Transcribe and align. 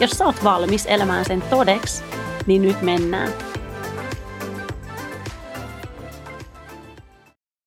Jos 0.00 0.10
sä 0.10 0.26
oot 0.26 0.44
valmis 0.44 0.86
elämään 0.86 1.24
sen 1.24 1.42
todeksi, 1.42 2.04
niin 2.46 2.62
nyt 2.62 2.82
mennään. 2.82 3.32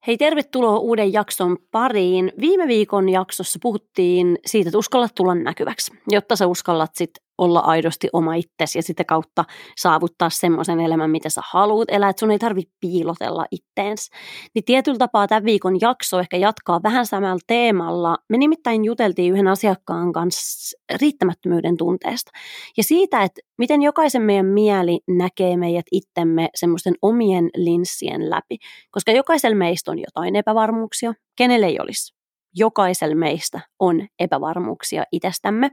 Hei, 0.08 0.18
tervetuloa 0.18 0.78
uuden 0.78 1.14
jakson 1.14 1.58
pariin. 1.72 2.32
Viime 2.40 2.68
viikon 2.68 3.10
jaksossa 3.10 3.60
puhuttiin 3.62 4.40
siitä, 4.46 4.70
että 4.70 4.78
uskallat 4.78 5.16
tulla 5.16 5.36
näkyväksi, 5.36 5.94
jotta 6.08 6.36
sä 6.36 6.48
uskallat 6.48 6.92
sit 6.96 7.12
olla 7.38 7.60
aidosti 7.60 8.10
oma 8.14 8.36
itsesi 8.36 8.78
ja 8.78 8.84
sitä 8.84 9.04
kautta 9.04 9.46
saavuttaa 9.78 10.30
semmoisen 10.30 10.80
elämän, 10.80 11.12
mitä 11.12 11.30
sä 11.30 11.42
haluat 11.52 11.90
elää, 11.92 12.10
että 12.10 12.20
sun 12.20 12.32
ei 12.32 12.40
tarvitse 12.40 12.74
piilotella 12.80 13.46
itteens. 13.52 14.10
Niin 14.56 14.66
tietyllä 14.66 14.98
tapaa 14.98 15.28
tämän 15.28 15.46
viikon 15.46 15.82
jakso 15.82 16.20
ehkä 16.20 16.38
jatkaa 16.38 16.84
vähän 16.84 17.06
samalla 17.06 17.40
teemalla. 17.48 18.18
Me 18.30 18.38
nimittäin 18.38 18.86
juteltiin 18.86 19.34
yhden 19.34 19.48
asiakkaan 19.48 20.14
kanssa 20.14 20.78
riittämättömyyden 21.02 21.78
tunteesta 21.78 22.32
ja 22.78 22.84
siitä, 22.84 23.24
että 23.24 23.42
miten 23.58 23.82
jokaisen 23.82 24.22
meidän 24.22 24.46
mieli 24.46 25.00
näkee 25.08 25.58
meidät 25.58 25.86
itsemme 25.92 26.50
semmoisten 26.56 26.94
omien 27.02 27.50
linssien 27.56 28.30
läpi, 28.30 28.58
koska 28.92 29.12
jokaisella 29.12 29.58
meistä 29.58 29.92
on 29.92 30.00
jotain 30.00 30.36
epävarmuuksia, 30.36 31.14
kenelle 31.38 31.66
ei 31.66 31.80
olisi. 31.80 32.18
Jokaisella 32.56 33.16
meistä 33.16 33.60
on 33.80 34.08
epävarmuuksia 34.20 35.04
itsestämme. 35.12 35.72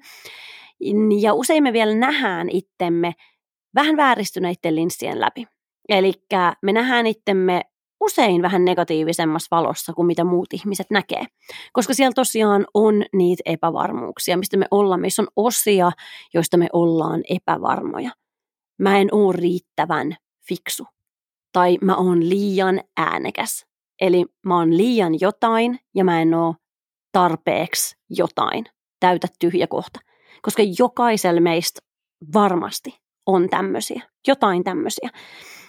Ja 1.20 1.34
usein 1.34 1.62
me 1.62 1.72
vielä 1.72 1.94
nähdään 1.94 2.48
itsemme 2.48 3.12
vähän 3.75 3.97
vääristyneiden 3.97 4.77
linssien 4.77 5.20
läpi. 5.20 5.47
Eli 5.89 6.12
me 6.62 6.72
nähdään 6.72 7.06
itsemme 7.06 7.61
usein 8.00 8.42
vähän 8.42 8.64
negatiivisemmassa 8.64 9.56
valossa 9.56 9.92
kuin 9.92 10.06
mitä 10.06 10.25
muut 10.25 10.53
ihmiset 10.53 10.86
näkee. 10.91 11.25
Koska 11.72 11.94
siellä 11.94 12.12
tosiaan 12.14 12.66
on 12.75 13.05
niitä 13.12 13.42
epävarmuuksia, 13.47 14.36
mistä 14.36 14.56
me 14.56 14.66
ollaan. 14.70 15.00
Meissä 15.00 15.22
on 15.22 15.28
osia, 15.36 15.91
joista 16.34 16.56
me 16.56 16.69
ollaan 16.72 17.22
epävarmoja. 17.28 18.11
Mä 18.78 18.98
en 18.98 19.09
ole 19.12 19.34
riittävän 19.36 20.16
fiksu. 20.48 20.86
Tai 21.53 21.78
mä 21.83 21.97
oon 21.97 22.28
liian 22.28 22.81
äänekäs. 22.97 23.66
Eli 24.00 24.25
mä 24.47 24.59
oon 24.59 24.77
liian 24.77 25.20
jotain 25.20 25.78
ja 25.94 26.05
mä 26.05 26.22
en 26.22 26.34
oo 26.34 26.55
tarpeeksi 27.12 27.97
jotain. 28.11 28.64
Täytä 29.00 29.27
tyhjä 29.38 29.66
kohta 29.66 30.00
koska 30.43 30.63
jokaisella 30.79 31.41
meistä 31.41 31.81
varmasti 32.35 32.99
on 33.27 33.49
tämmöisiä, 33.49 34.03
jotain 34.29 34.65
tämmöisiä. 34.65 35.11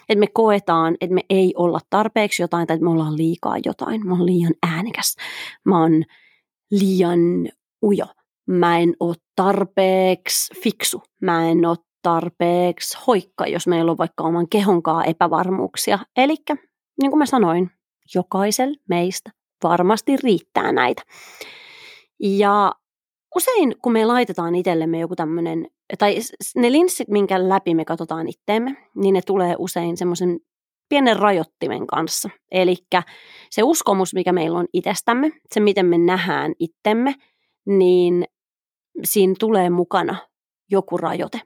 Että 0.08 0.20
me 0.20 0.26
koetaan, 0.26 0.96
että 1.00 1.14
me 1.14 1.20
ei 1.30 1.54
olla 1.56 1.80
tarpeeksi 1.90 2.42
jotain 2.42 2.66
tai 2.66 2.74
että 2.74 2.84
me 2.84 2.90
ollaan 2.90 3.16
liikaa 3.16 3.56
jotain. 3.64 4.06
Mä 4.06 4.12
oon 4.14 4.26
liian 4.26 4.54
äänekäs, 4.62 5.16
mä 5.64 5.80
oon 5.80 6.02
liian 6.70 7.20
ujo, 7.82 8.06
mä 8.46 8.78
en 8.78 8.96
ole 9.00 9.16
tarpeeksi 9.36 10.60
fiksu, 10.62 11.02
mä 11.20 11.48
en 11.50 11.66
ole 11.66 11.76
tarpeeksi 12.02 12.98
hoikka, 13.06 13.46
jos 13.46 13.66
meillä 13.66 13.90
on 13.90 13.98
vaikka 13.98 14.24
oman 14.24 14.48
kehonkaan 14.48 15.06
epävarmuuksia. 15.06 15.98
Eli 16.16 16.36
niin 17.00 17.10
kuin 17.10 17.18
mä 17.18 17.26
sanoin, 17.26 17.70
jokaisella 18.14 18.76
meistä 18.88 19.30
varmasti 19.62 20.16
riittää 20.16 20.72
näitä. 20.72 21.02
Ja 22.20 22.72
usein 23.34 23.74
kun 23.82 23.92
me 23.92 24.04
laitetaan 24.04 24.54
itsellemme 24.54 24.98
joku 24.98 25.16
tämmöinen, 25.16 25.66
tai 25.98 26.16
ne 26.56 26.72
linssit, 26.72 27.08
minkä 27.08 27.48
läpi 27.48 27.74
me 27.74 27.84
katsotaan 27.84 28.28
itteemme, 28.28 28.76
niin 28.94 29.12
ne 29.12 29.20
tulee 29.26 29.54
usein 29.58 29.96
semmoisen 29.96 30.40
pienen 30.88 31.16
rajoittimen 31.16 31.86
kanssa. 31.86 32.30
Eli 32.50 32.76
se 33.50 33.62
uskomus, 33.62 34.14
mikä 34.14 34.32
meillä 34.32 34.58
on 34.58 34.66
itsestämme, 34.72 35.32
se 35.54 35.60
miten 35.60 35.86
me 35.86 35.98
nähdään 35.98 36.52
itsemme, 36.58 37.14
niin 37.66 38.24
siinä 39.04 39.34
tulee 39.38 39.70
mukana 39.70 40.16
joku 40.70 40.96
rajoite. 40.96 41.40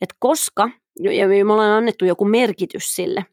Et 0.00 0.14
koska, 0.18 0.70
ja 0.98 1.28
me 1.28 1.52
ollaan 1.52 1.72
annettu 1.72 2.04
joku 2.04 2.24
merkitys 2.24 2.94
sille, 2.94 3.24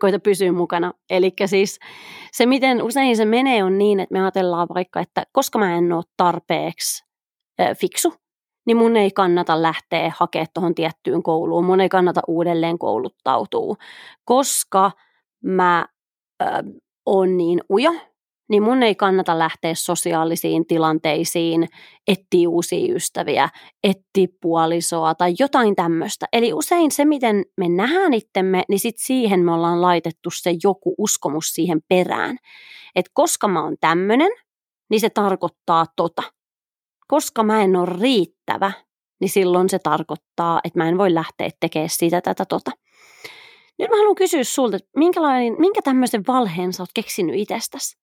koita 0.00 0.18
pysyä 0.18 0.52
mukana. 0.52 0.92
Eli 1.10 1.32
siis 1.46 1.78
se, 2.32 2.46
miten 2.46 2.82
usein 2.82 3.16
se 3.16 3.24
menee, 3.24 3.64
on 3.64 3.78
niin, 3.78 4.00
että 4.00 4.12
me 4.12 4.20
ajatellaan 4.20 4.68
vaikka, 4.74 5.00
että 5.00 5.26
koska 5.32 5.58
mä 5.58 5.76
en 5.76 5.92
ole 5.92 6.04
tarpeeksi 6.16 7.04
fiksu, 7.76 8.14
niin 8.66 8.76
mun 8.76 8.96
ei 8.96 9.10
kannata 9.10 9.62
lähteä 9.62 10.12
hakemaan 10.16 10.46
tuohon 10.54 10.74
tiettyyn 10.74 11.22
kouluun, 11.22 11.64
mun 11.64 11.80
ei 11.80 11.88
kannata 11.88 12.20
uudelleen 12.28 12.78
kouluttautua, 12.78 13.74
koska 14.24 14.90
mä 15.44 15.86
äh, 16.42 16.48
on 17.06 17.36
niin 17.36 17.60
ujo, 17.70 17.92
niin 18.50 18.62
mun 18.62 18.82
ei 18.82 18.94
kannata 18.94 19.38
lähteä 19.38 19.74
sosiaalisiin 19.74 20.66
tilanteisiin, 20.66 21.68
etsiä 22.08 22.48
uusia 22.48 22.94
ystäviä, 22.94 23.48
etsiä 23.84 24.26
puolisoa 24.40 25.14
tai 25.14 25.34
jotain 25.38 25.76
tämmöistä. 25.76 26.26
Eli 26.32 26.52
usein 26.52 26.90
se, 26.90 27.04
miten 27.04 27.44
me 27.56 27.68
nähdään 27.68 28.14
itsemme, 28.14 28.62
niin 28.68 28.80
sit 28.80 28.98
siihen 28.98 29.40
me 29.40 29.52
ollaan 29.52 29.82
laitettu 29.82 30.30
se 30.30 30.54
joku 30.62 30.94
uskomus 30.98 31.44
siihen 31.46 31.80
perään. 31.88 32.36
Että 32.96 33.10
koska 33.14 33.48
mä 33.48 33.64
oon 33.64 33.76
tämmöinen, 33.80 34.30
niin 34.90 35.00
se 35.00 35.10
tarkoittaa 35.10 35.86
tota. 35.96 36.22
Koska 37.08 37.42
mä 37.42 37.62
en 37.62 37.76
ole 37.76 37.88
riittävä, 38.00 38.72
niin 39.20 39.30
silloin 39.30 39.68
se 39.68 39.78
tarkoittaa, 39.78 40.60
että 40.64 40.78
mä 40.78 40.88
en 40.88 40.98
voi 40.98 41.14
lähteä 41.14 41.50
tekemään 41.60 41.88
sitä 41.88 42.20
tätä 42.20 42.44
tota. 42.44 42.70
Nyt 43.78 43.90
mä 43.90 43.96
haluan 43.96 44.14
kysyä 44.14 44.44
sulta, 44.44 44.76
että 44.76 44.88
minkälainen, 44.96 45.56
minkä 45.58 45.82
tämmöisen 45.82 46.24
valheen 46.28 46.72
sä 46.72 46.82
oot 46.82 46.90
keksinyt 46.94 47.34
itsestäsi? 47.36 47.99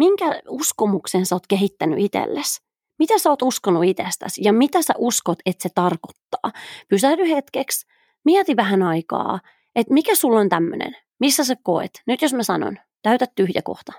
Minkä 0.00 0.42
uskomuksen 0.48 1.26
sä 1.26 1.34
oot 1.34 1.46
kehittänyt 1.46 1.98
itsellesi? 1.98 2.62
Mitä 2.98 3.18
sä 3.18 3.30
oot 3.30 3.42
uskonut 3.42 3.84
itsestäsi 3.84 4.44
ja 4.44 4.52
mitä 4.52 4.82
sä 4.82 4.94
uskot, 4.98 5.38
että 5.46 5.62
se 5.62 5.68
tarkoittaa? 5.74 6.52
Pysähdy 6.88 7.30
hetkeksi, 7.30 7.86
mieti 8.24 8.56
vähän 8.56 8.82
aikaa, 8.82 9.40
että 9.74 9.94
mikä 9.94 10.14
sulla 10.14 10.40
on 10.40 10.48
tämmöinen, 10.48 10.96
missä 11.20 11.44
sä 11.44 11.54
koet. 11.62 11.90
Nyt 12.06 12.22
jos 12.22 12.34
mä 12.34 12.42
sanon, 12.42 12.78
täytä 13.02 13.26
tyhjä 13.34 13.62
kohta. 13.64 13.92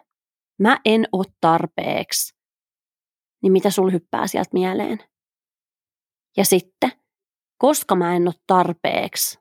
Mä 0.59 0.79
en 0.85 1.07
oo 1.12 1.23
tarpeeksi. 1.41 2.35
Niin 3.44 3.51
mitä 3.51 3.69
sul 3.69 3.91
hyppää 3.91 4.28
sieltä 4.28 4.50
mieleen? 4.53 5.00
Ja 6.38 6.45
sitten, 6.45 6.91
koska 7.57 7.95
mä 7.95 8.16
en 8.16 8.28
oo 8.28 8.33
tarpeeksi, 8.47 9.39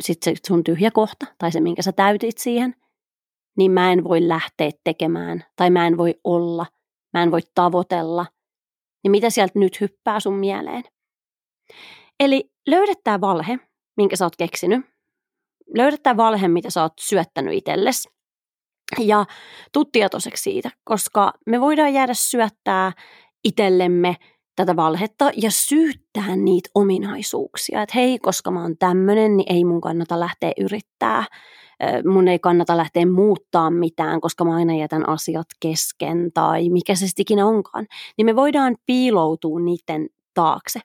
sitten 0.00 0.36
se 0.36 0.40
sun 0.46 0.64
tyhjä 0.64 0.90
kohta, 0.90 1.26
tai 1.38 1.52
se 1.52 1.60
minkä 1.60 1.82
sä 1.82 1.92
täytit 1.92 2.38
siihen– 2.38 2.74
niin 3.56 3.72
mä 3.72 3.92
en 3.92 4.04
voi 4.04 4.28
lähteä 4.28 4.70
tekemään 4.84 5.44
tai 5.56 5.70
mä 5.70 5.86
en 5.86 5.96
voi 5.96 6.14
olla, 6.24 6.66
mä 7.12 7.22
en 7.22 7.30
voi 7.30 7.40
tavoitella, 7.54 8.26
niin 9.02 9.10
mitä 9.10 9.30
sieltä 9.30 9.58
nyt 9.58 9.80
hyppää 9.80 10.20
sun 10.20 10.34
mieleen? 10.34 10.84
Eli 12.20 12.50
löydät 12.66 12.98
tämä 13.04 13.20
valhe, 13.20 13.58
minkä 13.96 14.16
sä 14.16 14.24
oot 14.24 14.36
keksinyt. 14.36 14.86
Löydät 15.76 16.02
tämä 16.02 16.16
valhe, 16.16 16.48
mitä 16.48 16.70
sä 16.70 16.82
oot 16.82 16.92
syöttänyt 17.00 17.54
itsellesi. 17.54 18.08
Ja 18.98 19.26
tuu 19.72 19.84
tietoiseksi 19.84 20.42
siitä, 20.42 20.70
koska 20.84 21.32
me 21.46 21.60
voidaan 21.60 21.94
jäädä 21.94 22.14
syöttää 22.14 22.92
itsellemme 23.44 24.16
tätä 24.56 24.76
valhetta 24.76 25.30
ja 25.36 25.50
syyttää 25.50 26.36
niitä 26.36 26.70
ominaisuuksia. 26.74 27.82
Että 27.82 27.92
hei, 27.94 28.18
koska 28.18 28.50
mä 28.50 28.62
oon 28.62 28.78
tämmönen, 28.78 29.36
niin 29.36 29.52
ei 29.52 29.64
mun 29.64 29.80
kannata 29.80 30.20
lähteä 30.20 30.52
yrittää 30.60 31.24
mun 32.12 32.28
ei 32.28 32.38
kannata 32.38 32.76
lähteä 32.76 33.06
muuttaa 33.06 33.70
mitään, 33.70 34.20
koska 34.20 34.44
mä 34.44 34.54
aina 34.54 34.76
jätän 34.76 35.08
asiat 35.08 35.46
kesken 35.60 36.32
tai 36.34 36.68
mikä 36.68 36.94
se 36.94 37.06
sitten 37.06 37.22
ikinä 37.22 37.46
onkaan, 37.46 37.86
niin 38.16 38.26
me 38.26 38.36
voidaan 38.36 38.76
piiloutua 38.86 39.60
niiden 39.60 40.08
taakse. 40.34 40.80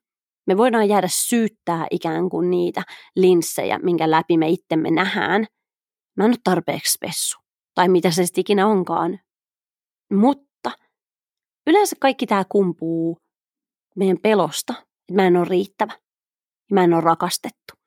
Me 0.47 0.57
voidaan 0.57 0.89
jäädä 0.89 1.07
syyttää 1.11 1.87
ikään 1.91 2.29
kuin 2.29 2.49
niitä 2.49 2.83
linssejä, 3.15 3.79
minkä 3.83 4.11
läpi 4.11 4.37
me 4.37 4.49
itsemme 4.49 4.91
nähdään. 4.91 5.45
Mä 6.17 6.25
en 6.25 6.31
ole 6.31 6.37
tarpeeksi 6.43 6.93
spessu. 6.93 7.39
Tai 7.75 7.89
mitä 7.89 8.11
se 8.11 8.25
sitten 8.25 8.41
ikinä 8.41 8.67
onkaan. 8.67 9.19
Mutta 10.13 10.71
yleensä 11.67 11.95
kaikki 11.99 12.27
tämä 12.27 12.43
kumpuu 12.49 13.17
meidän 13.95 14.17
pelosta, 14.23 14.73
että 14.73 15.13
mä 15.13 15.27
en 15.27 15.37
ole 15.37 15.45
riittävä. 15.49 15.93
Mä 16.71 16.83
en 16.83 16.93
ole 16.93 17.01
rakastettu. 17.01 17.80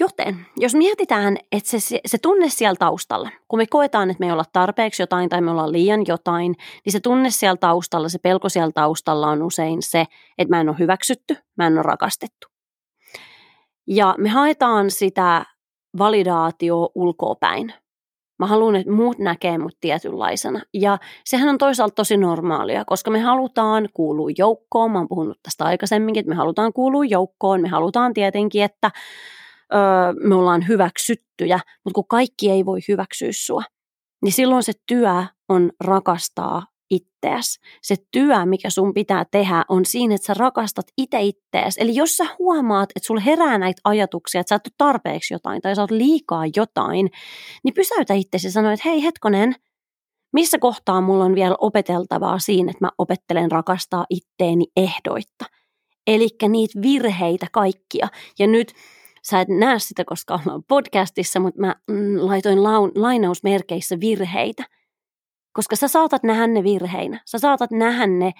Joten 0.00 0.46
jos 0.56 0.74
mietitään, 0.74 1.36
että 1.52 1.70
se, 1.70 2.00
se, 2.06 2.18
tunne 2.18 2.48
siellä 2.48 2.76
taustalla, 2.78 3.30
kun 3.48 3.58
me 3.58 3.66
koetaan, 3.66 4.10
että 4.10 4.20
me 4.20 4.26
ei 4.26 4.32
olla 4.32 4.44
tarpeeksi 4.52 5.02
jotain 5.02 5.28
tai 5.28 5.40
me 5.40 5.50
ollaan 5.50 5.72
liian 5.72 6.00
jotain, 6.08 6.54
niin 6.84 6.92
se 6.92 7.00
tunne 7.00 7.30
siellä 7.30 7.56
taustalla, 7.56 8.08
se 8.08 8.18
pelko 8.18 8.48
siellä 8.48 8.72
taustalla 8.72 9.28
on 9.28 9.42
usein 9.42 9.82
se, 9.82 10.04
että 10.38 10.54
mä 10.56 10.60
en 10.60 10.68
ole 10.68 10.78
hyväksytty, 10.78 11.36
mä 11.56 11.66
en 11.66 11.72
ole 11.72 11.82
rakastettu. 11.82 12.48
Ja 13.86 14.14
me 14.18 14.28
haetaan 14.28 14.90
sitä 14.90 15.44
validaatio 15.98 16.90
ulkoopäin. 16.94 17.72
Mä 18.38 18.46
haluan, 18.46 18.76
että 18.76 18.92
muut 18.92 19.18
näkee 19.18 19.58
mut 19.58 19.76
tietynlaisena. 19.80 20.60
Ja 20.74 20.98
sehän 21.24 21.48
on 21.48 21.58
toisaalta 21.58 21.94
tosi 21.94 22.16
normaalia, 22.16 22.84
koska 22.84 23.10
me 23.10 23.20
halutaan 23.20 23.88
kuulua 23.94 24.30
joukkoon. 24.38 24.90
Mä 24.90 24.98
oon 24.98 25.08
puhunut 25.08 25.38
tästä 25.42 25.64
aikaisemminkin, 25.64 26.20
että 26.20 26.30
me 26.30 26.36
halutaan 26.36 26.72
kuulua 26.72 27.04
joukkoon. 27.04 27.60
Me 27.60 27.68
halutaan 27.68 28.14
tietenkin, 28.14 28.62
että 28.62 28.90
me 30.22 30.34
ollaan 30.34 30.68
hyväksyttyjä, 30.68 31.60
mutta 31.84 31.94
kun 31.94 32.08
kaikki 32.08 32.50
ei 32.50 32.66
voi 32.66 32.78
hyväksyä 32.88 33.30
sua, 33.32 33.62
niin 34.22 34.32
silloin 34.32 34.62
se 34.62 34.72
työ 34.86 35.24
on 35.48 35.72
rakastaa 35.84 36.62
ittees. 36.90 37.60
Se 37.82 37.96
työ, 38.10 38.46
mikä 38.46 38.70
sun 38.70 38.94
pitää 38.94 39.24
tehdä, 39.30 39.64
on 39.68 39.84
siinä, 39.84 40.14
että 40.14 40.26
sä 40.26 40.34
rakastat 40.34 40.86
itse 40.98 41.20
ittees. 41.20 41.76
Eli 41.78 41.94
jos 41.94 42.16
sä 42.16 42.24
huomaat, 42.38 42.90
että 42.96 43.06
sulla 43.06 43.20
herää 43.20 43.58
näitä 43.58 43.80
ajatuksia, 43.84 44.40
että 44.40 44.48
sä 44.48 44.54
et 44.54 44.66
ole 44.66 44.74
tarpeeksi 44.78 45.34
jotain 45.34 45.62
tai 45.62 45.76
sä 45.76 45.82
oot 45.82 45.90
liikaa 45.90 46.44
jotain, 46.56 47.10
niin 47.64 47.74
pysäytä 47.74 48.14
itse 48.14 48.38
ja 48.44 48.50
sano, 48.50 48.70
että 48.70 48.88
hei 48.88 49.02
hetkonen, 49.02 49.54
missä 50.32 50.58
kohtaa 50.58 51.00
mulla 51.00 51.24
on 51.24 51.34
vielä 51.34 51.56
opeteltavaa 51.58 52.38
siinä, 52.38 52.70
että 52.70 52.84
mä 52.84 52.90
opettelen 52.98 53.50
rakastaa 53.50 54.06
itteeni 54.10 54.66
ehdoitta. 54.76 55.44
Eli 56.06 56.28
niitä 56.48 56.80
virheitä 56.82 57.46
kaikkia. 57.52 58.08
Ja 58.38 58.46
nyt 58.46 58.72
sä 59.30 59.40
et 59.40 59.48
näe 59.48 59.78
sitä, 59.78 60.04
koska 60.04 60.34
ollaan 60.34 60.64
podcastissa, 60.68 61.40
mutta 61.40 61.60
mä 61.60 61.74
mm, 61.90 62.16
laitoin 62.16 62.62
laun, 62.62 62.92
lainausmerkeissä 62.94 64.00
virheitä– 64.00 64.64
koska 65.58 65.76
sä 65.76 65.88
saatat 65.88 66.22
nähdä 66.22 66.46
ne 66.46 66.62
virheinä. 66.62 67.20
Sä 67.24 67.38
saatat 67.38 67.70
nähdä 67.70 68.06
ne 68.06 68.32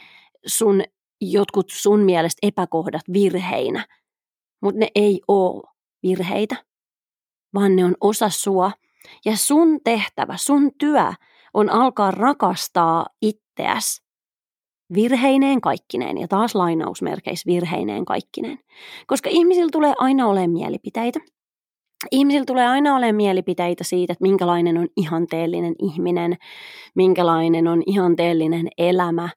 sun 0.47 0.83
jotkut 1.21 1.71
sun 1.71 2.01
mielestä 2.01 2.47
epäkohdat 2.47 3.03
virheinä. 3.13 3.87
Mutta 4.63 4.79
ne 4.79 4.89
ei 4.95 5.21
ole 5.29 5.63
virheitä, 6.03 6.57
vaan 7.55 7.77
ne 7.77 7.85
on 7.85 7.95
osa 8.01 8.29
sua. 8.29 8.73
Ja 9.25 9.37
sun 9.37 9.81
tehtävä, 9.85 10.37
sun 10.37 10.71
työ 10.79 11.13
on 11.55 11.71
alkaa 11.71 12.11
rakastaa 12.11 13.07
itseäsi 13.23 14.03
virheineen 14.95 15.61
kaikkineen, 15.61 16.19
ja 16.19 16.29
taas 16.29 16.55
lainausmerkeissä 16.55 17.47
virheineen 17.47 18.05
kaikkineen. 18.05 18.59
Koska 19.07 19.31
ihmisillä 19.33 19.69
tulee 19.73 19.95
aina 19.99 20.27
olemaan 20.27 20.51
mielipiteitä– 20.51 21.21
ihmisillä 22.11 22.45
tulee 22.45 22.67
aina 22.67 22.97
olemaan 22.97 23.15
mielipiteitä 23.15 23.85
siitä, 23.85 24.13
että 24.13 24.23
minkälainen 24.23 24.79
on 24.79 24.89
ihanteellinen 24.97 25.75
ihminen, 25.79 26.37
minkälainen 26.95 27.69
on 27.69 27.83
ihanteellinen 27.87 28.69
elämä, 28.79 29.29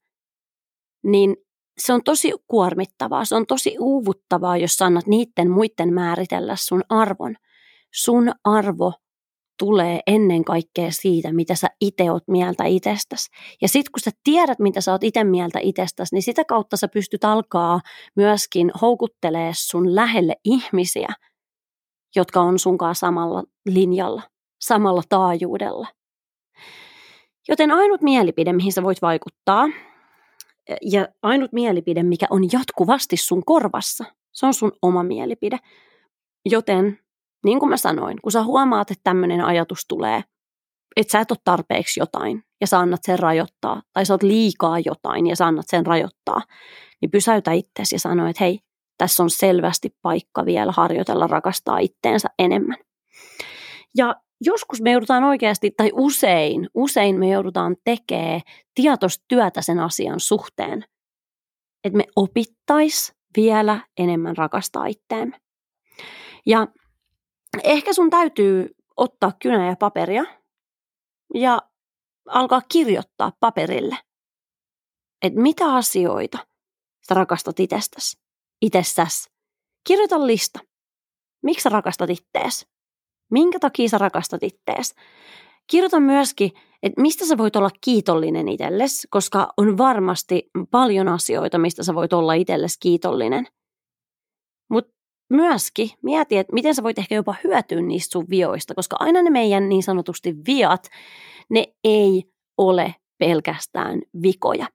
niin 1.03 1.35
se 1.77 1.93
on 1.93 2.03
tosi 2.03 2.33
kuormittavaa, 2.47 3.25
se 3.25 3.35
on 3.35 3.45
tosi 3.45 3.75
uuvuttavaa, 3.79 4.57
jos 4.57 4.81
annat 4.81 5.07
niiden 5.07 5.51
muiden 5.51 5.93
määritellä 5.93 6.55
sun 6.57 6.83
arvon. 6.89 7.35
Sun 7.93 8.31
arvo 8.43 8.93
tulee 9.59 9.99
ennen 10.07 10.43
kaikkea 10.43 10.91
siitä, 10.91 11.33
mitä 11.33 11.55
sä 11.55 11.67
itse 11.81 12.11
oot 12.11 12.23
mieltä 12.27 12.65
itsestäsi. 12.65 13.29
Ja 13.61 13.67
sitten 13.67 13.91
kun 13.91 13.99
sä 14.03 14.11
tiedät, 14.23 14.59
mitä 14.59 14.81
sä 14.81 14.91
oot 14.91 15.03
itse 15.03 15.23
mieltä 15.23 15.59
itsestäsi, 15.61 16.15
niin 16.15 16.23
sitä 16.23 16.43
kautta 16.45 16.77
sä 16.77 16.87
pystyt 16.87 17.23
alkaa 17.23 17.79
myöskin 18.15 18.71
houkuttelee 18.81 19.51
sun 19.55 19.95
lähelle 19.95 20.35
ihmisiä– 20.45 21.07
jotka 22.15 22.41
on 22.41 22.59
sunkaan 22.59 22.95
samalla 22.95 23.43
linjalla, 23.65 24.21
samalla 24.61 25.01
taajuudella. 25.09 25.87
Joten 27.47 27.71
ainut 27.71 28.01
mielipide, 28.01 28.53
mihin 28.53 28.73
sä 28.73 28.83
voit 28.83 29.01
vaikuttaa, 29.01 29.69
ja 30.81 31.07
ainut 31.21 31.51
mielipide, 31.51 32.03
mikä 32.03 32.27
on 32.29 32.43
jatkuvasti 32.53 33.17
sun 33.17 33.45
korvassa, 33.45 34.05
se 34.31 34.45
on 34.45 34.53
sun 34.53 34.71
oma 34.81 35.03
mielipide. 35.03 35.57
Joten, 36.45 36.99
niin 37.45 37.59
kuin 37.59 37.69
mä 37.69 37.77
sanoin, 37.77 38.17
kun 38.23 38.31
sä 38.31 38.43
huomaat, 38.43 38.91
että 38.91 39.03
tämmöinen 39.03 39.45
ajatus 39.45 39.85
tulee, 39.87 40.23
että 40.95 41.11
sä 41.11 41.19
et 41.19 41.31
ole 41.31 41.39
tarpeeksi 41.43 41.99
jotain 41.99 42.43
ja 42.61 42.67
sä 42.67 42.79
annat 42.79 42.99
sen 43.03 43.19
rajoittaa, 43.19 43.81
tai 43.93 44.05
sä 44.05 44.13
oot 44.13 44.23
liikaa 44.23 44.79
jotain 44.79 45.27
ja 45.27 45.35
sä 45.35 45.45
annat 45.45 45.65
sen 45.69 45.85
rajoittaa, 45.85 46.41
niin 47.01 47.11
pysäytä 47.11 47.51
itseäsi 47.51 47.95
ja 47.95 47.99
sano, 47.99 48.27
että 48.27 48.43
hei, 48.43 48.59
tässä 48.97 49.23
on 49.23 49.29
selvästi 49.29 49.95
paikka 50.01 50.45
vielä 50.45 50.73
harjoitella 50.75 51.27
rakastaa 51.27 51.79
itteensä 51.79 52.29
enemmän. 52.39 52.77
Ja 53.97 54.15
joskus 54.41 54.81
me 54.81 54.91
joudutaan 54.91 55.23
oikeasti, 55.23 55.71
tai 55.77 55.91
usein, 55.93 56.69
usein 56.73 57.19
me 57.19 57.29
joudutaan 57.29 57.75
tekemään 57.83 58.41
tietoista 58.75 59.25
työtä 59.27 59.61
sen 59.61 59.79
asian 59.79 60.19
suhteen, 60.19 60.85
että 61.83 61.97
me 61.97 62.03
opittais 62.15 63.13
vielä 63.37 63.79
enemmän 63.97 64.37
rakastaa 64.37 64.85
itteemme. 64.85 65.37
Ja 66.45 66.67
ehkä 67.63 67.93
sun 67.93 68.09
täytyy 68.09 68.75
ottaa 68.97 69.31
kynä 69.41 69.67
ja 69.67 69.75
paperia 69.75 70.23
ja 71.33 71.61
alkaa 72.27 72.61
kirjoittaa 72.71 73.31
paperille, 73.39 73.97
että 75.21 75.39
mitä 75.39 75.73
asioita 75.73 76.37
sä 77.07 77.13
rakastat 77.15 77.59
itsestäsi 77.59 78.21
itsessäsi. 78.61 79.29
Kirjoita 79.87 80.27
lista. 80.27 80.59
Miksi 81.43 81.63
sä 81.63 81.69
rakastat 81.69 82.09
ittees? 82.09 82.67
Minkä 83.31 83.59
takia 83.59 83.89
sä 83.89 83.97
rakastat 83.97 84.43
ittees? 84.43 84.95
Kirjoita 85.67 85.99
myöskin, 85.99 86.51
että 86.83 87.01
mistä 87.01 87.25
sä 87.25 87.37
voit 87.37 87.55
olla 87.55 87.69
kiitollinen 87.81 88.47
itsellesi, 88.47 89.07
koska 89.09 89.53
on 89.57 89.77
varmasti 89.77 90.49
paljon 90.71 91.07
asioita, 91.07 91.57
mistä 91.57 91.83
sä 91.83 91.95
voit 91.95 92.13
olla 92.13 92.33
itsellesi 92.33 92.77
kiitollinen. 92.79 93.47
Mutta 94.69 94.93
myöskin 95.31 95.89
mieti, 96.01 96.37
että 96.37 96.53
miten 96.53 96.75
sä 96.75 96.83
voit 96.83 96.99
ehkä 96.99 97.15
jopa 97.15 97.35
hyötyä 97.43 97.81
niistä 97.81 98.11
sun 98.11 98.25
vioista, 98.29 98.75
koska 98.75 98.95
aina 98.99 99.21
ne 99.21 99.29
meidän 99.29 99.69
niin 99.69 99.83
sanotusti 99.83 100.35
viat, 100.47 100.87
ne 101.49 101.65
ei 101.83 102.23
ole 102.57 102.95
pelkästään 103.17 104.01
vikoja. 104.21 104.67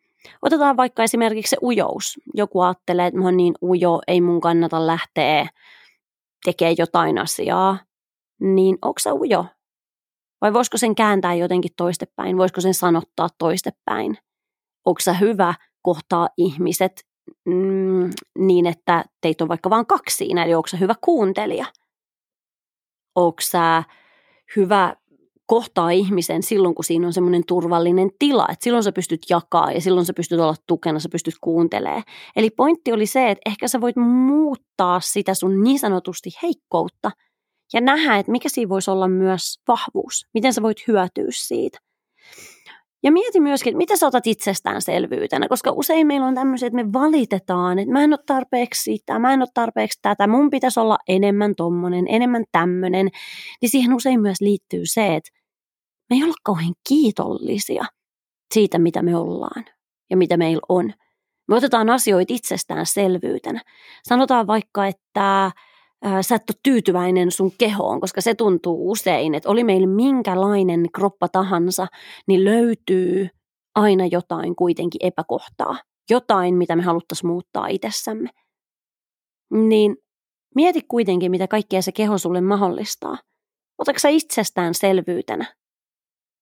Otetaan 0.43 0.77
vaikka 0.77 1.03
esimerkiksi 1.03 1.51
se 1.51 1.57
ujous. 1.63 2.21
Joku 2.35 2.61
ajattelee, 2.61 3.07
että 3.07 3.19
mä 3.19 3.25
oon 3.25 3.37
niin 3.37 3.55
ujo, 3.63 4.01
ei 4.07 4.21
mun 4.21 4.41
kannata 4.41 4.87
lähteä 4.87 5.47
tekemään 6.45 6.75
jotain 6.79 7.19
asiaa. 7.19 7.79
Niin 8.41 8.79
onko 8.83 8.99
se 8.99 9.13
ujo? 9.13 9.45
Vai 10.41 10.53
voisiko 10.53 10.77
sen 10.77 10.95
kääntää 10.95 11.35
jotenkin 11.35 11.71
toistepäin? 11.77 12.37
Voisiko 12.37 12.61
sen 12.61 12.75
sanottaa 12.75 13.29
toistepäin? 13.39 14.19
Onko 14.85 15.01
se 15.01 15.17
hyvä 15.21 15.55
kohtaa 15.83 16.29
ihmiset 16.37 17.07
mm, 17.45 18.11
niin, 18.39 18.67
että 18.67 19.05
teitä 19.21 19.45
on 19.45 19.49
vaikka 19.49 19.71
vain 19.71 19.87
kaksi 19.87 20.17
siinä, 20.17 20.45
eli 20.45 20.55
onko 20.55 20.69
hyvä 20.81 20.95
kuuntelija? 21.01 21.67
Onko 23.15 23.41
sä 23.41 23.83
hyvä 24.57 24.97
kohtaa 25.47 25.91
ihmisen 25.91 26.43
silloin, 26.43 26.75
kun 26.75 26.85
siinä 26.85 27.07
on 27.07 27.13
semmoinen 27.13 27.43
turvallinen 27.47 28.11
tila, 28.19 28.47
että 28.53 28.65
silloin 28.65 28.85
sä 28.85 28.93
pystyt 28.93 29.21
jakaa 29.31 29.73
ja 29.73 29.81
silloin 29.81 30.07
sä 30.07 30.13
pystyt 30.13 30.41
olla 30.41 30.55
tukena, 30.67 30.99
sä 30.99 31.09
pystyt 31.13 31.35
kuuntelemaan. 31.41 32.03
Eli 32.37 32.51
pointti 32.51 32.93
oli 32.93 33.07
se, 33.07 33.31
että 33.31 33.51
ehkä 33.51 33.69
sä 33.69 33.81
voit 33.81 33.97
muuttaa 33.97 35.01
sitä 35.01 35.35
sun 35.35 35.63
niin 35.63 35.79
sanotusti 35.79 36.31
heikkoutta 36.43 37.11
ja 37.73 37.81
nähdä, 37.81 38.17
että 38.17 38.33
mikä 38.33 38.49
siinä 38.49 38.69
voisi 38.69 38.91
olla 38.91 39.09
myös 39.09 39.61
vahvuus, 39.69 40.27
miten 40.35 40.53
sä 40.53 40.63
voit 40.63 40.87
hyötyä 40.89 41.27
siitä. 41.31 41.79
Ja 43.07 43.13
mieti 43.13 43.41
myöskin, 43.41 43.71
että 43.71 43.79
mitä 43.79 43.97
sä 43.97 44.07
otat 44.07 44.27
itsestäänselvyytenä, 44.27 45.49
koska 45.49 45.73
usein 45.73 46.07
meillä 46.07 46.27
on 46.27 46.35
tämmöiset, 46.35 46.67
että 46.67 46.85
me 46.85 46.93
valitetaan, 46.93 47.79
että 47.79 47.93
mä 47.93 48.05
en 48.05 48.13
ole 48.13 48.19
tarpeeksi 48.27 48.83
sitä, 48.83 49.19
mä 49.19 49.33
en 49.33 49.41
ole 49.41 49.49
tarpeeksi 49.55 49.99
tätä, 50.03 50.27
mun 50.27 50.51
pitäisi 50.51 50.81
olla 50.81 50.99
enemmän 51.09 51.55
tommonen, 51.55 52.05
enemmän 52.09 52.45
tämmönen. 52.53 53.09
Niin 53.63 53.71
siihen 53.71 53.95
usein 53.95 54.21
myös 54.21 54.41
liittyy 54.41 54.83
se, 54.85 55.17
että 55.17 55.31
me 56.11 56.17
ei 56.17 56.25
olla 56.25 56.35
kauhean 56.43 56.75
kiitollisia 56.89 57.85
siitä, 58.55 58.79
mitä 58.79 59.03
me 59.03 59.17
ollaan 59.17 59.65
ja 60.11 60.17
mitä 60.17 60.37
meillä 60.37 60.63
on. 60.69 60.93
Me 61.49 61.57
otetaan 61.57 61.91
asioita 61.91 62.35
itsestäänselvyytenä. 62.35 63.61
Sanotaan 64.03 64.47
vaikka, 64.47 64.87
että 64.87 65.51
sä 66.21 66.35
et 66.35 66.51
ole 66.51 66.61
tyytyväinen 66.63 67.31
sun 67.31 67.53
kehoon, 67.59 68.01
koska 68.01 68.21
se 68.21 68.35
tuntuu 68.35 68.91
usein, 68.91 69.35
että 69.35 69.49
oli 69.51 69.65
meillä 69.65 69.87
minkälainen 69.87 70.87
kroppa 70.95 71.29
tahansa, 71.29 71.87
niin 72.29 72.45
löytyy 72.45 73.29
aina 73.75 74.07
jotain 74.07 74.57
kuitenkin 74.57 75.07
epäkohtaa. 75.07 75.79
Jotain, 76.11 76.55
mitä 76.55 76.77
me 76.77 76.83
haluttaisiin 76.83 77.31
muuttaa 77.31 77.67
itsessämme. 77.67 78.31
Niin 79.53 79.97
mieti 80.55 80.83
kuitenkin, 80.89 81.31
mitä 81.31 81.49
kaikkea 81.49 81.83
se 81.83 81.93
keho 81.93 82.19
sulle 82.19 82.41
mahdollistaa. 82.41 83.19
Otatko 83.79 83.99
sä 83.99 84.09
itsestään 84.09 84.75
selvyytenä 84.75 85.55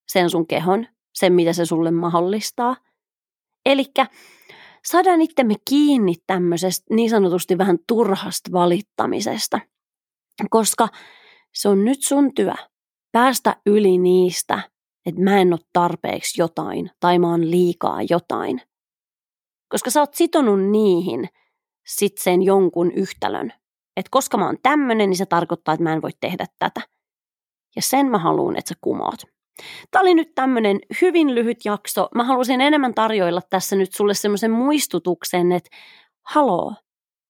sen 0.08 0.30
sun 0.30 0.46
kehon, 0.46 0.87
sen 1.14 1.32
mitä 1.32 1.52
se 1.52 1.66
sulle 1.66 1.90
mahdollistaa? 1.90 2.76
Elikkä 3.66 4.06
saadaan 4.87 5.23
itsemme 5.23 5.55
kiinni 5.69 6.14
tämmöisestä 6.26 6.95
niin 6.95 7.11
sanotusti 7.11 7.59
vähän 7.59 7.79
turhasta 7.88 8.53
valittamisesta. 8.53 9.61
Koska 10.50 10.88
se 11.55 11.69
on 11.69 11.85
nyt 11.85 12.03
sun 12.03 12.35
työ 12.35 12.55
päästä 13.12 13.57
yli 13.67 13.99
niistä, 13.99 14.71
että 15.07 15.21
mä 15.21 15.41
en 15.41 15.53
ole 15.53 15.61
tarpeeksi 15.73 16.41
jotain 16.41 16.91
tai 17.00 17.19
mä 17.19 17.31
oon 17.31 17.50
liikaa 17.50 17.99
jotain. 18.11 18.61
Koska 19.69 19.91
sä 19.91 20.00
oot 20.00 20.14
sitonut 20.14 20.71
niihin 20.71 21.29
sit 21.87 22.19
sen 22.19 22.43
jonkun 22.43 22.93
yhtälön. 22.93 23.53
Että 23.97 24.09
koska 24.11 24.37
mä 24.37 24.47
oon 24.47 24.59
tämmönen, 24.62 25.11
niin 25.11 25.19
se 25.19 25.26
tarkoittaa, 25.26 25.75
että 25.75 25.85
mä 25.85 25.93
en 25.93 26.03
voi 26.03 26.11
tehdä 26.21 26.47
tätä. 26.59 26.81
Ja 27.76 27.83
sen 27.83 28.07
mä 28.07 28.19
haluan, 28.19 28.57
että 28.57 28.69
sä 28.69 28.75
kumoat. 28.81 29.21
Tämä 29.90 30.00
oli 30.00 30.14
nyt 30.14 30.34
tämmöinen 30.34 30.78
hyvin 31.02 31.34
lyhyt 31.34 31.64
jakso. 31.64 32.08
Mä 32.14 32.25
halusin 32.25 32.61
enemmän 32.61 32.94
tarjoilla 32.94 33.40
tässä 33.50 33.76
nyt 33.76 33.92
sulle 33.92 34.14
semmoisen 34.14 34.50
muistutuksen, 34.50 35.52
että 35.52 35.70
haloo, 36.23 36.75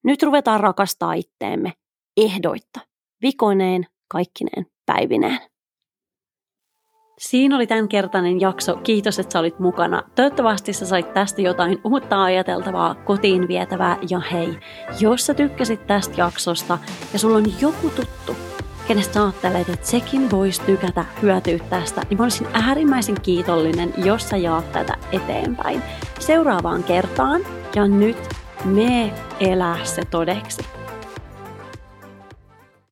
nyt 0.04 0.22
ruvetaan 0.22 0.60
rakastaa 0.60 1.12
itteemme 1.12 1.72
ehdoitta, 2.16 2.80
vikoineen, 3.22 3.86
kaikkineen, 4.08 4.66
päivineen. 4.86 5.38
Siinä 7.18 7.56
oli 7.56 7.66
tämänkertainen 7.66 8.40
jakso. 8.40 8.76
Kiitos, 8.76 9.18
että 9.18 9.32
sä 9.32 9.38
olit 9.38 9.58
mukana. 9.58 10.02
Toivottavasti 10.14 10.72
sä 10.72 10.86
sait 10.86 11.12
tästä 11.12 11.42
jotain 11.42 11.80
uutta 11.84 12.24
ajateltavaa, 12.24 12.94
kotiin 12.94 13.48
vietävää. 13.48 13.98
Ja 14.10 14.20
hei, 14.20 14.58
jos 15.00 15.26
sä 15.26 15.34
tykkäsit 15.34 15.86
tästä 15.86 16.14
jaksosta 16.18 16.78
ja 17.12 17.18
sulla 17.18 17.36
on 17.36 17.44
joku 17.60 17.90
tuttu, 17.90 18.36
kenestä 18.88 19.22
ajattelet, 19.22 19.68
että 19.68 19.86
sekin 19.86 20.30
voisi 20.30 20.62
tykätä 20.62 21.04
hyötyä 21.22 21.58
tästä, 21.58 22.02
niin 22.10 22.18
mä 22.18 22.24
olisin 22.24 22.48
äärimmäisen 22.52 23.20
kiitollinen, 23.20 23.94
jos 23.96 24.28
sä 24.28 24.36
jaat 24.36 24.72
tätä 24.72 24.96
eteenpäin. 25.12 25.82
Seuraavaan 26.18 26.84
kertaan 26.84 27.40
ja 27.74 27.88
nyt 27.88 28.16
me 28.64 29.12
elää 29.40 29.84
se 29.84 30.02
todeksi. 30.10 30.73